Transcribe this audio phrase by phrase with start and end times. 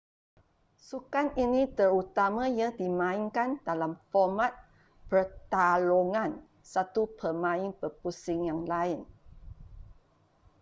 [0.87, 4.49] sukan ini terutamanya dimainkan dalam format
[5.11, 6.31] pertarungan
[6.73, 8.99] satu pemain berpusing yang lain